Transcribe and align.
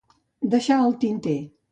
Deixar 0.53 0.77
al 0.85 0.95
tinter. 1.03 1.35